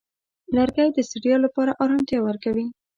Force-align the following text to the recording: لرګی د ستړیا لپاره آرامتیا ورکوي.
لرګی 0.55 0.89
د 0.93 0.97
ستړیا 1.09 1.37
لپاره 1.45 1.77
آرامتیا 1.83 2.19
ورکوي. 2.23 2.65